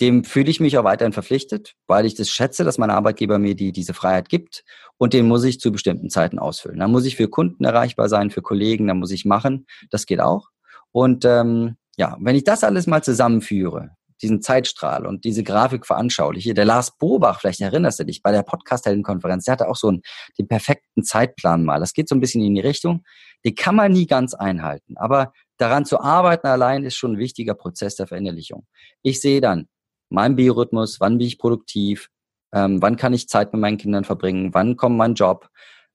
[0.00, 3.54] dem fühle ich mich auch weiterhin verpflichtet, weil ich das schätze, dass mein Arbeitgeber mir
[3.54, 4.64] die, diese Freiheit gibt
[4.96, 6.78] und den muss ich zu bestimmten Zeiten ausfüllen.
[6.78, 9.66] Da muss ich für Kunden erreichbar sein, für Kollegen, da muss ich machen.
[9.90, 10.48] Das geht auch.
[10.92, 13.90] Und ähm, ja, wenn ich das alles mal zusammenführe,
[14.22, 18.42] diesen Zeitstrahl und diese Grafik veranschauliche, der Lars Bobach, vielleicht erinnerst du dich, bei der
[18.42, 20.02] Podcast-Heldenkonferenz, der hatte auch so einen,
[20.38, 21.80] den perfekten Zeitplan mal.
[21.80, 23.04] Das geht so ein bisschen in die Richtung.
[23.44, 24.96] Den kann man nie ganz einhalten.
[24.96, 28.66] Aber daran zu arbeiten allein ist schon ein wichtiger Prozess der Verinnerlichung.
[29.02, 29.68] Ich sehe dann,
[30.10, 32.10] mein Biorhythmus, wann bin ich produktiv,
[32.52, 35.48] ähm, wann kann ich Zeit mit meinen Kindern verbringen, wann kommt mein Job,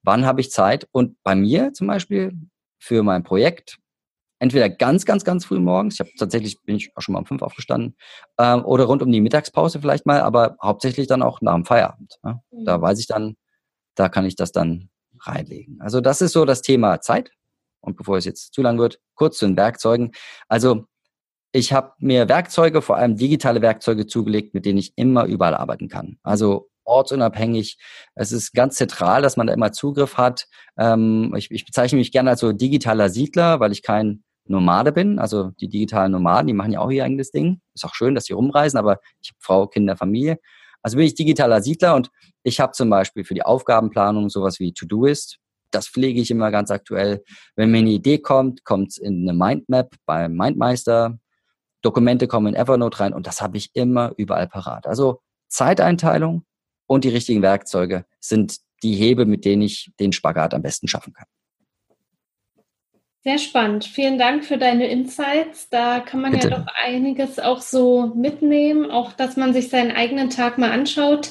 [0.03, 0.87] wann habe ich Zeit.
[0.91, 2.33] Und bei mir zum Beispiel
[2.79, 3.79] für mein Projekt,
[4.39, 7.25] entweder ganz, ganz, ganz früh morgens, ich habe tatsächlich, bin ich auch schon mal um
[7.25, 7.95] fünf aufgestanden,
[8.37, 12.19] ähm, oder rund um die Mittagspause vielleicht mal, aber hauptsächlich dann auch nach dem Feierabend.
[12.23, 12.41] Ja?
[12.51, 12.65] Mhm.
[12.65, 13.35] Da weiß ich dann,
[13.95, 15.79] da kann ich das dann reinlegen.
[15.81, 17.31] Also das ist so das Thema Zeit.
[17.79, 20.11] Und bevor es jetzt zu lang wird, kurz zu den Werkzeugen.
[20.47, 20.85] Also
[21.53, 25.87] ich habe mir Werkzeuge, vor allem digitale Werkzeuge zugelegt, mit denen ich immer überall arbeiten
[25.87, 26.17] kann.
[26.23, 27.77] Also ortsunabhängig.
[28.15, 30.47] Es ist ganz zentral, dass man da immer Zugriff hat.
[30.77, 35.19] Ähm, ich, ich bezeichne mich gerne als so digitaler Siedler, weil ich kein Nomade bin.
[35.19, 37.61] Also die digitalen Nomaden, die machen ja auch ihr eigenes Ding.
[37.75, 40.39] Ist auch schön, dass sie rumreisen, aber ich habe Frau, Kinder, Familie.
[40.81, 42.09] Also bin ich digitaler Siedler und
[42.41, 45.37] ich habe zum Beispiel für die Aufgabenplanung sowas wie To-Do-Ist.
[45.71, 47.23] Das pflege ich immer ganz aktuell.
[47.55, 51.17] Wenn mir eine Idee kommt, kommt es in eine Mindmap beim Mindmeister.
[51.83, 54.87] Dokumente kommen in Evernote rein und das habe ich immer überall parat.
[54.87, 56.43] Also Zeiteinteilung
[56.87, 61.13] und die richtigen Werkzeuge sind die Hebel, mit denen ich den Spagat am besten schaffen
[61.13, 61.27] kann.
[63.23, 63.85] Sehr spannend.
[63.85, 65.69] Vielen Dank für deine Insights.
[65.69, 66.49] Da kann man Bitte.
[66.49, 71.29] ja doch einiges auch so mitnehmen, auch dass man sich seinen eigenen Tag mal anschaut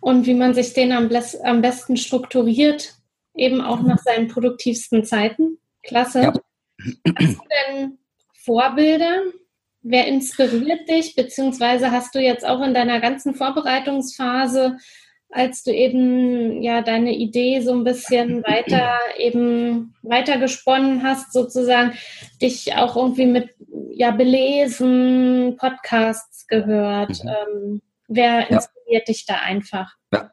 [0.00, 1.08] und wie man sich den am,
[1.44, 2.94] am besten strukturiert,
[3.34, 5.58] eben auch nach seinen produktivsten Zeiten.
[5.82, 6.22] Klasse.
[6.22, 6.32] Ja.
[7.18, 7.98] Hast du denn
[8.34, 9.22] Vorbilder,
[9.84, 14.78] Wer inspiriert dich, beziehungsweise hast du jetzt auch in deiner ganzen Vorbereitungsphase
[15.34, 21.92] als du eben ja deine Idee so ein bisschen weiter eben weiter gesponnen hast, sozusagen
[22.40, 23.50] dich auch irgendwie mit
[23.90, 27.22] ja belesen, Podcasts gehört.
[27.22, 27.28] Mhm.
[27.28, 29.12] Ähm, wer inspiriert ja.
[29.12, 29.92] dich da einfach?
[30.12, 30.30] Ja.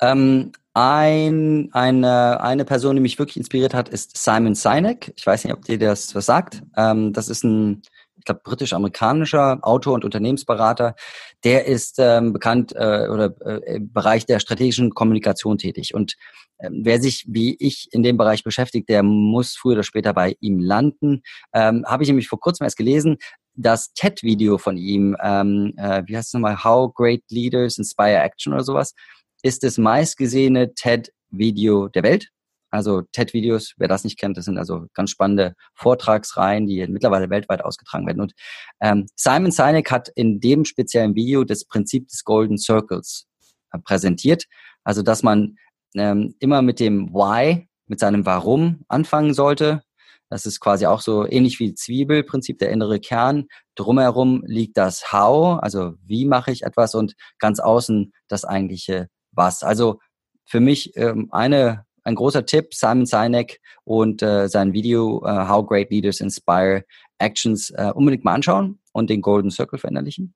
[0.00, 5.12] Ähm, ein, eine, eine Person, die mich wirklich inspiriert hat, ist Simon Sinek.
[5.16, 6.62] Ich weiß nicht, ob dir das was sagt.
[6.76, 7.82] Ähm, das ist ein
[8.22, 10.94] ich glaube, britisch-amerikanischer Autor und Unternehmensberater,
[11.42, 15.92] der ist ähm, bekannt äh, oder äh, im Bereich der strategischen Kommunikation tätig.
[15.92, 16.14] Und
[16.58, 20.36] äh, wer sich wie ich in dem Bereich beschäftigt, der muss früher oder später bei
[20.38, 21.22] ihm landen.
[21.52, 23.16] Ähm, Habe ich nämlich vor kurzem erst gelesen,
[23.54, 28.52] das TED-Video von ihm, ähm, äh, wie heißt es nochmal, How Great Leaders Inspire Action
[28.52, 28.94] oder sowas,
[29.42, 32.28] ist das meistgesehene TED-Video der Welt.
[32.72, 37.62] Also TED-Videos, wer das nicht kennt, das sind also ganz spannende Vortragsreihen, die mittlerweile weltweit
[37.62, 38.22] ausgetragen werden.
[38.22, 38.32] Und
[38.80, 43.26] ähm, Simon Sinek hat in dem speziellen Video das Prinzip des Golden Circles
[43.72, 44.44] äh, präsentiert.
[44.84, 45.56] Also dass man
[45.94, 49.82] ähm, immer mit dem Why, mit seinem Warum anfangen sollte.
[50.30, 53.48] Das ist quasi auch so ähnlich wie Zwiebelprinzip, der innere Kern.
[53.74, 59.62] Drumherum liegt das How, also wie mache ich etwas und ganz außen das eigentliche Was.
[59.62, 59.98] Also
[60.46, 65.66] für mich ähm, eine ein großer Tipp, Simon Sinek und äh, sein Video äh, How
[65.66, 66.84] Great Leaders Inspire
[67.18, 70.34] Actions äh, unbedingt mal anschauen und den Golden Circle verinnerlichen.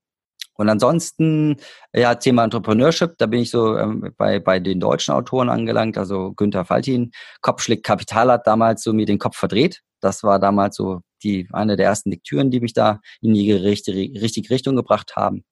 [0.55, 1.57] Und ansonsten,
[1.95, 6.33] ja, Thema Entrepreneurship, da bin ich so ähm, bei, bei den deutschen Autoren angelangt, also
[6.35, 7.11] Günther Faltin.
[7.43, 9.83] Kopfschlick Kapital hat damals so mir den Kopf verdreht.
[10.01, 14.21] Das war damals so die, eine der ersten Lektüren, die mich da in die richtige,
[14.21, 15.45] richtige Richtung gebracht haben.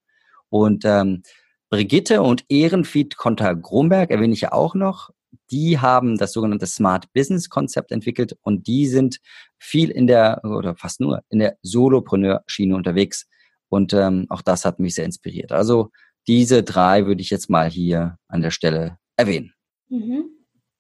[0.49, 1.23] Und ähm,
[1.69, 5.11] Brigitte und Ehrenfried Konter-Gromberg erwähne ich ja auch noch
[5.51, 9.19] die haben das sogenannte Smart Business Konzept entwickelt und die sind
[9.59, 13.27] viel in der, oder fast nur, in der Solopreneur-Schiene unterwegs.
[13.69, 15.53] Und ähm, auch das hat mich sehr inspiriert.
[15.53, 15.91] Also
[16.27, 19.53] diese drei würde ich jetzt mal hier an der Stelle erwähnen.
[19.89, 20.31] Mhm.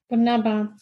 [0.09, 0.77] Wunderbar.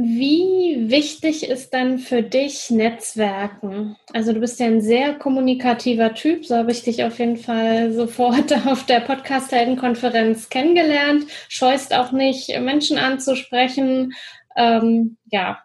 [0.00, 3.96] Wie wichtig ist dann für dich Netzwerken?
[4.12, 7.92] Also du bist ja ein sehr kommunikativer Typ, so habe ich dich auf jeden Fall
[7.92, 14.12] sofort auf der Podcast-Heldenkonferenz kennengelernt, scheust auch nicht, Menschen anzusprechen.
[14.56, 15.58] Ähm, ja,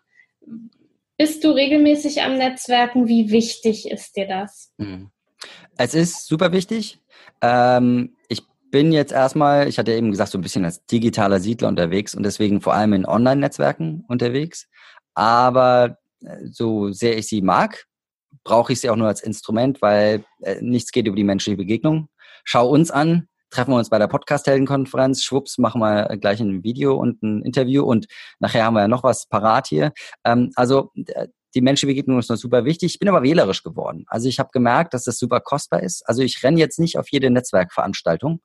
[1.15, 3.07] bist du regelmäßig am Netzwerken?
[3.07, 4.73] Wie wichtig ist dir das?
[4.77, 5.11] Mhm.
[5.77, 6.97] Es ist super wichtig.
[7.39, 8.41] Ähm, ich
[8.73, 12.23] bin jetzt erstmal, ich hatte eben gesagt, so ein bisschen als digitaler Siedler unterwegs und
[12.23, 14.67] deswegen vor allem in Online-Netzwerken unterwegs.
[15.13, 17.85] Aber äh, so sehr ich sie mag,
[18.43, 22.07] brauche ich sie auch nur als Instrument, weil äh, nichts geht über die menschliche Begegnung.
[22.45, 26.95] Schau uns an, treffen wir uns bei der Podcast-Helden-Konferenz, schwupps, machen wir gleich ein Video
[26.95, 28.07] und ein Interview und
[28.39, 29.93] nachher haben wir ja noch was parat hier.
[30.25, 30.91] Ähm, also
[31.53, 32.93] die menschliche Begegnung ist noch super wichtig.
[32.93, 34.05] Ich bin aber wählerisch geworden.
[34.07, 36.01] Also ich habe gemerkt, dass das super kostbar ist.
[36.07, 38.41] Also ich renne jetzt nicht auf jede Netzwerkveranstaltung,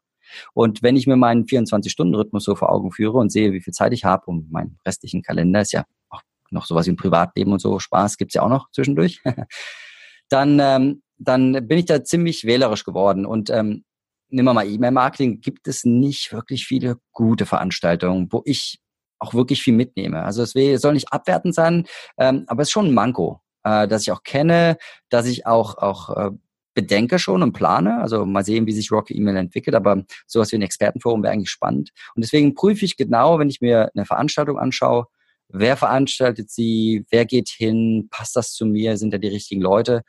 [0.54, 3.92] und wenn ich mir meinen 24-Stunden-Rhythmus so vor Augen führe und sehe, wie viel Zeit
[3.92, 7.60] ich habe und meinen restlichen Kalender ist ja auch noch sowas wie ein Privatleben und
[7.60, 9.20] so, Spaß gibt's ja auch noch zwischendurch,
[10.28, 13.26] dann, ähm, dann bin ich da ziemlich wählerisch geworden.
[13.26, 13.84] Und ähm,
[14.28, 18.80] nehmen wir mal E-Mail-Marketing, gibt es nicht wirklich viele gute Veranstaltungen, wo ich
[19.18, 20.22] auch wirklich viel mitnehme.
[20.22, 21.86] Also es soll nicht abwertend sein,
[22.18, 24.76] ähm, aber es ist schon ein Manko, äh, dass ich auch kenne,
[25.08, 26.30] dass ich auch, auch äh,
[26.78, 28.00] bedenke schon und plane.
[28.00, 31.50] Also mal sehen, wie sich Rocky E-Mail entwickelt, aber sowas wie ein Expertenforum wäre eigentlich
[31.50, 31.90] spannend.
[32.14, 35.06] Und deswegen prüfe ich genau, wenn ich mir eine Veranstaltung anschaue,
[35.48, 40.02] wer veranstaltet sie, wer geht hin, passt das zu mir, sind da die richtigen Leute?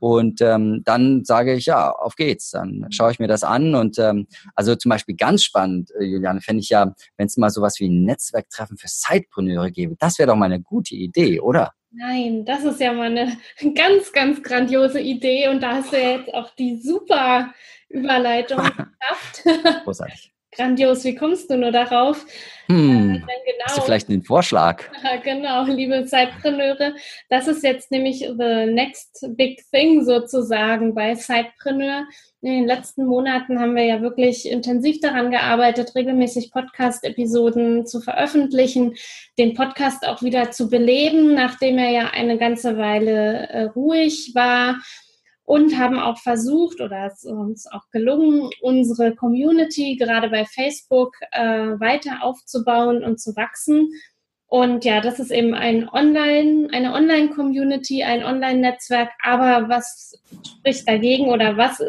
[0.00, 2.50] Und ähm, dann sage ich, ja, auf geht's.
[2.50, 3.76] Dann schaue ich mir das an.
[3.76, 7.50] Und ähm, also zum Beispiel ganz spannend, äh, Juliane, fände ich ja, wenn es mal
[7.50, 9.94] sowas wie ein Netzwerktreffen für Sidepreneure gäbe.
[10.00, 11.72] Das wäre doch mal eine gute Idee, oder?
[11.98, 13.38] Nein, das ist ja mal eine
[13.74, 17.54] ganz, ganz grandiose Idee und da hast du jetzt auch die super
[17.88, 19.44] Überleitung geschafft.
[19.84, 20.35] Großartig.
[20.56, 22.24] Grandios, wie kommst du nur darauf?
[22.68, 24.84] Hm, äh, genau, hast du vielleicht einen Vorschlag?
[25.22, 26.94] genau, liebe Zeitpreneure.
[27.28, 32.06] Das ist jetzt nämlich the next big thing sozusagen bei Zeitpreneur.
[32.40, 38.94] In den letzten Monaten haben wir ja wirklich intensiv daran gearbeitet, regelmäßig Podcast-Episoden zu veröffentlichen,
[39.38, 44.76] den Podcast auch wieder zu beleben, nachdem er ja eine ganze Weile äh, ruhig war
[45.46, 51.14] und haben auch versucht oder es ist uns auch gelungen, unsere Community gerade bei Facebook
[51.30, 53.92] äh, weiter aufzubauen und zu wachsen.
[54.48, 59.10] Und ja, das ist eben ein Online, eine Online-Community, ein Online-Netzwerk.
[59.22, 60.20] Aber was
[60.58, 61.80] spricht dagegen oder was,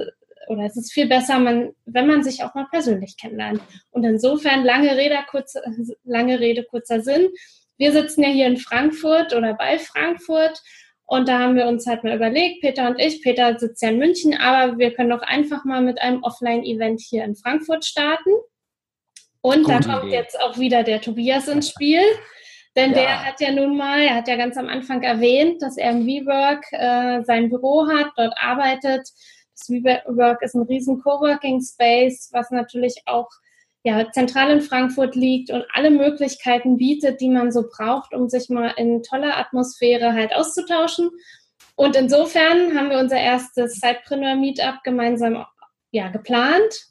[0.47, 3.61] oder es ist viel besser, man, wenn man sich auch mal persönlich kennenlernt.
[3.89, 5.63] Und insofern lange Rede, kurze,
[6.03, 7.29] lange Rede, kurzer Sinn.
[7.77, 10.61] Wir sitzen ja hier in Frankfurt oder bei Frankfurt
[11.09, 13.97] und da haben wir uns halt mal überlegt, Peter und ich, Peter sitzt ja in
[13.97, 18.29] München, aber wir können doch einfach mal mit einem Offline-Event hier in Frankfurt starten.
[19.39, 20.15] Und Gute da kommt Idee.
[20.15, 22.01] jetzt auch wieder der Tobias ins Spiel.
[22.75, 22.97] Denn ja.
[22.97, 26.05] der hat ja nun mal, er hat ja ganz am Anfang erwähnt, dass er im
[26.05, 29.07] WeWork äh, sein Büro hat, dort arbeitet.
[29.53, 33.29] Das WeWork ist ein riesen Coworking Space, was natürlich auch
[33.87, 38.49] ja, zentral in Frankfurt liegt und alle Möglichkeiten bietet, die man so braucht, um sich
[38.49, 41.09] mal in toller Atmosphäre halt auszutauschen.
[41.77, 45.45] Und insofern haben wir unser erstes Sidepreneur Meetup gemeinsam
[45.91, 46.87] ja, geplant.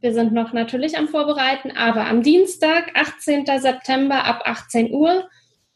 [0.00, 3.44] Wir sind noch natürlich am Vorbereiten, aber am Dienstag, 18.
[3.58, 5.28] September ab 18 Uhr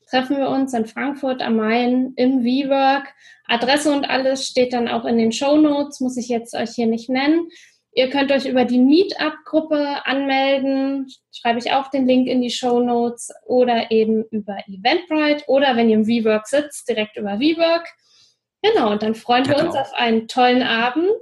[0.09, 3.13] treffen wir uns in Frankfurt am Main im WeWork.
[3.49, 6.87] Adresse und alles steht dann auch in den Show Notes, muss ich jetzt euch hier
[6.87, 7.51] nicht nennen.
[7.95, 12.81] Ihr könnt euch über die Meetup-Gruppe anmelden, schreibe ich auch den Link in die Show
[12.81, 17.87] Notes oder eben über Eventbrite oder wenn ihr im WeWork sitzt, direkt über WeWork.
[18.63, 21.21] Genau, und dann freuen wir uns auf einen tollen Abend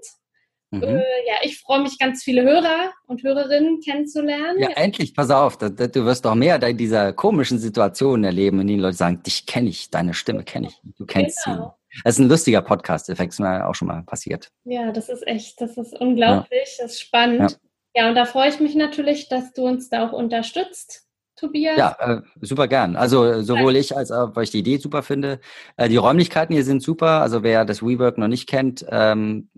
[0.72, 0.82] Mhm.
[0.82, 4.58] Äh, ja, ich freue mich, ganz viele Hörer und Hörerinnen kennenzulernen.
[4.58, 4.76] Ja, ja.
[4.76, 8.80] endlich, pass auf, da, da, du wirst doch mehr dieser komischen Situationen erleben, in denen
[8.80, 11.76] Leute sagen, dich kenne ich, deine Stimme kenne ich, du kennst genau.
[11.76, 11.81] sie.
[12.04, 14.50] Das ist ein lustiger Podcast-Effekt, ist mir auch schon mal passiert.
[14.64, 16.84] Ja, das ist echt, das ist unglaublich, ja.
[16.84, 17.58] das ist spannend.
[17.94, 18.02] Ja.
[18.02, 21.06] ja, und da freue ich mich natürlich, dass du uns da auch unterstützt.
[21.36, 21.76] Tobias?
[21.76, 22.94] Ja, äh, super gern.
[22.94, 25.40] Also sowohl ich als auch, weil ich die Idee super finde.
[25.76, 27.20] Äh, die Räumlichkeiten hier sind super.
[27.20, 29.48] Also wer das WeWork noch nicht kennt, ähm,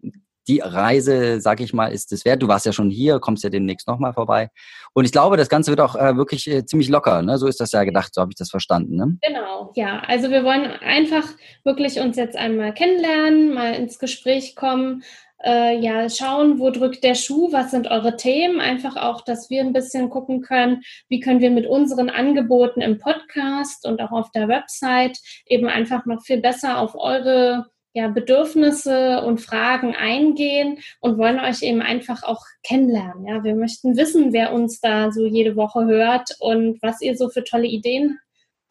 [0.48, 2.42] die Reise, sag ich mal, ist es wert.
[2.42, 4.50] Du warst ja schon hier, kommst ja demnächst nochmal vorbei.
[4.92, 7.22] Und ich glaube, das Ganze wird auch äh, wirklich äh, ziemlich locker.
[7.22, 7.38] Ne?
[7.38, 8.96] So ist das ja gedacht, so habe ich das verstanden.
[8.96, 9.18] Ne?
[9.22, 10.00] Genau, ja.
[10.06, 11.26] Also wir wollen einfach
[11.64, 15.02] wirklich uns jetzt einmal kennenlernen, mal ins Gespräch kommen.
[15.44, 19.60] Äh, ja, schauen, wo drückt der Schuh, was sind eure Themen, einfach auch, dass wir
[19.60, 24.30] ein bisschen gucken können, wie können wir mit unseren Angeboten im Podcast und auch auf
[24.30, 31.16] der Website eben einfach noch viel besser auf eure ja, Bedürfnisse und Fragen eingehen und
[31.16, 33.24] wollen euch eben einfach auch kennenlernen.
[33.24, 37.28] Ja, wir möchten wissen, wer uns da so jede Woche hört und was ihr so
[37.28, 38.18] für tolle Ideen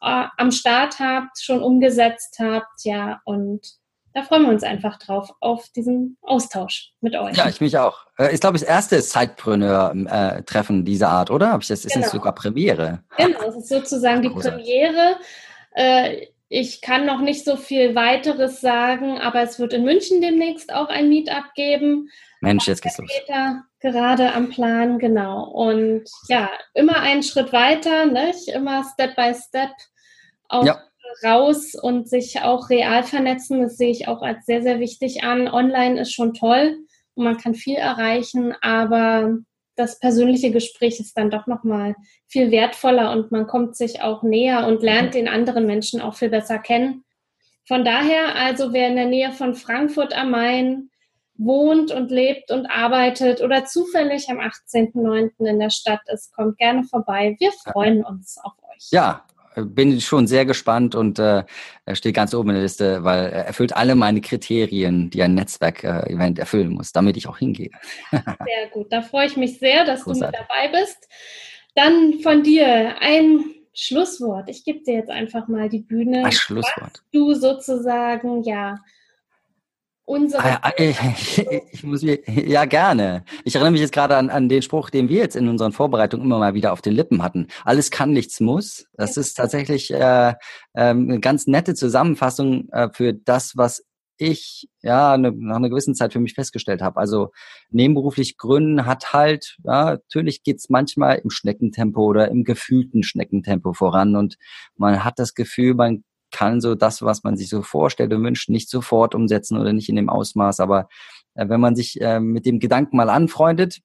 [0.02, 2.84] äh, am Start habt, schon umgesetzt habt.
[2.84, 3.66] Ja, und
[4.14, 7.38] da freuen wir uns einfach drauf, auf diesen Austausch mit euch.
[7.38, 8.06] Ja, ich mich auch.
[8.20, 11.54] Äh, ich glaube, das erste Zeitpreneur-Treffen äh, dieser Art, oder?
[11.54, 12.10] Hab ich das ist genau.
[12.10, 13.04] sogar Premiere.
[13.16, 15.16] Genau, es ist sozusagen die Premiere.
[15.76, 20.72] Äh, ich kann noch nicht so viel weiteres sagen, aber es wird in München demnächst
[20.72, 22.12] auch ein Meetup geben.
[22.42, 23.10] Mensch, jetzt geht's los.
[23.80, 25.50] Gerade am Plan, genau.
[25.50, 28.50] Und ja, immer einen Schritt weiter, nicht?
[28.50, 29.72] immer Step by Step
[30.48, 30.80] auch ja.
[31.26, 33.64] raus und sich auch real vernetzen.
[33.64, 35.48] Das sehe ich auch als sehr, sehr wichtig an.
[35.48, 36.78] Online ist schon toll
[37.16, 39.40] und man kann viel erreichen, aber
[39.76, 41.96] das persönliche Gespräch ist dann doch nochmal
[42.28, 46.30] viel wertvoller und man kommt sich auch näher und lernt den anderen Menschen auch viel
[46.30, 47.04] besser kennen.
[47.68, 50.90] Von daher also, wer in der Nähe von Frankfurt am Main
[51.36, 55.46] wohnt und lebt und arbeitet oder zufällig am 18.09.
[55.48, 57.36] in der Stadt ist, kommt gerne vorbei.
[57.40, 58.90] Wir freuen uns auf euch.
[58.92, 61.44] Ja, bin schon sehr gespannt und äh,
[61.94, 66.40] steht ganz oben in der Liste, weil er erfüllt alle meine Kriterien, die ein Netzwerk-Event
[66.40, 67.72] erfüllen muss, damit ich auch hingehe.
[68.12, 70.38] sehr gut, da freue ich mich sehr, dass Großartig.
[70.38, 71.10] du mit dabei bist.
[71.76, 74.50] Dann von dir ein Schlusswort.
[74.50, 76.26] Ich gebe dir jetzt einfach mal die Bühne.
[76.26, 77.04] Ein Schlusswort.
[77.12, 78.78] du sozusagen, ja,
[80.06, 80.64] unsere.
[80.64, 80.98] Ah, ich,
[81.72, 83.24] ich, muss mir, ja, gerne.
[83.44, 86.26] Ich erinnere mich jetzt gerade an, an den Spruch, den wir jetzt in unseren Vorbereitungen
[86.26, 87.48] immer mal wieder auf den Lippen hatten.
[87.64, 88.86] Alles kann, nichts muss.
[88.94, 90.34] Das ist tatsächlich äh, äh,
[90.74, 93.84] eine ganz nette Zusammenfassung äh, für das, was
[94.18, 96.98] ich ja ne, nach einer gewissen Zeit für mich festgestellt habe.
[97.00, 97.32] Also
[97.72, 104.16] nebenberuflich gründen hat halt, ja, natürlich geht's manchmal im Schneckentempo oder im gefühlten Schneckentempo voran
[104.16, 104.36] und
[104.76, 108.50] man hat das Gefühl, man kann so das, was man sich so vorstellt und wünscht,
[108.50, 110.60] nicht sofort umsetzen oder nicht in dem Ausmaß.
[110.60, 110.90] Aber
[111.36, 113.80] äh, wenn man sich äh, mit dem Gedanken mal anfreundet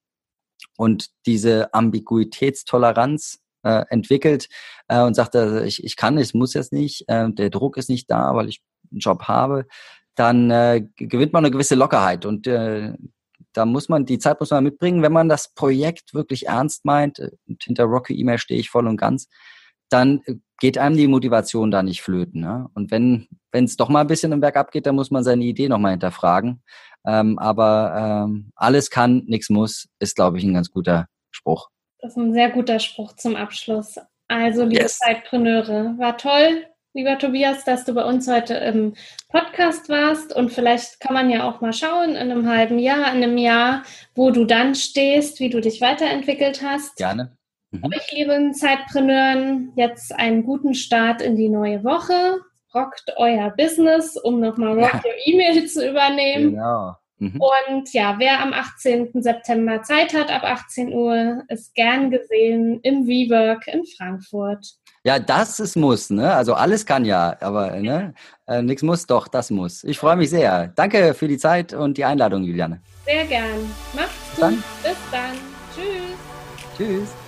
[0.77, 4.49] und diese Ambiguitätstoleranz äh, entwickelt
[4.89, 7.91] äh, und sagt, also ich, ich kann, ich muss jetzt nicht, äh, der Druck ist
[7.91, 9.67] nicht da, weil ich einen Job habe,
[10.15, 12.95] dann äh, gewinnt man eine gewisse Lockerheit und äh,
[13.53, 17.19] da muss man, die Zeit muss man mitbringen, wenn man das Projekt wirklich ernst meint,
[17.47, 19.29] und hinter Rocky E-Mail stehe ich voll und ganz,
[19.91, 20.23] dann
[20.61, 22.41] geht einem die Motivation da nicht flöten.
[22.41, 22.69] Ne?
[22.75, 25.45] Und wenn wenn es doch mal ein bisschen im Berg abgeht, dann muss man seine
[25.45, 26.63] Idee nochmal hinterfragen.
[27.07, 31.69] Ähm, aber ähm, alles kann, nichts muss, ist, glaube ich, ein ganz guter Spruch.
[32.01, 33.97] Das ist ein sehr guter Spruch zum Abschluss.
[34.29, 34.99] Also, liebe yes.
[34.99, 38.95] Zeitpreneure, war toll, lieber Tobias, dass du bei uns heute im
[39.31, 40.37] Podcast warst.
[40.37, 43.85] Und vielleicht kann man ja auch mal schauen in einem halben Jahr, in einem Jahr,
[44.15, 46.97] wo du dann stehst, wie du dich weiterentwickelt hast.
[46.97, 47.38] Gerne.
[47.71, 47.85] Mhm.
[47.85, 52.41] Euch, lieben Zeitpreneuren, jetzt einen guten Start in die neue Woche.
[52.75, 55.03] Rockt euer Business, um nochmal Rock ja.
[55.05, 56.53] Your E-Mail zu übernehmen.
[56.53, 56.95] Genau.
[57.19, 57.41] Mhm.
[57.41, 59.11] Und ja, wer am 18.
[59.15, 64.65] September Zeit hat, ab 18 Uhr, ist gern gesehen im WeWork in Frankfurt.
[65.05, 66.33] Ja, das ist muss, ne?
[66.33, 68.15] Also alles kann ja, aber ne?
[68.47, 69.83] Äh, nichts muss, doch, das muss.
[69.85, 70.69] Ich freue mich sehr.
[70.77, 72.81] Danke für die Zeit und die Einladung, Juliane.
[73.05, 73.71] Sehr gern.
[73.95, 74.43] Macht's Bis gut.
[74.43, 74.65] Dann.
[74.83, 75.37] Bis dann.
[75.75, 76.77] Tschüss.
[76.77, 77.28] Tschüss.